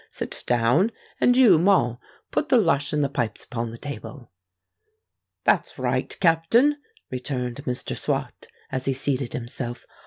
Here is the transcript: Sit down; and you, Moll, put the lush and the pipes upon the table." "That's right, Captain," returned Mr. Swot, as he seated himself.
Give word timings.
Sit 0.09 0.43
down; 0.47 0.91
and 1.19 1.37
you, 1.37 1.59
Moll, 1.59 2.01
put 2.31 2.49
the 2.49 2.57
lush 2.57 2.91
and 2.91 3.03
the 3.03 3.07
pipes 3.07 3.43
upon 3.43 3.69
the 3.69 3.77
table." 3.77 4.31
"That's 5.43 5.77
right, 5.77 6.17
Captain," 6.19 6.77
returned 7.11 7.57
Mr. 7.65 7.95
Swot, 7.95 8.47
as 8.71 8.85
he 8.85 8.93
seated 8.93 9.33
himself. 9.33 9.85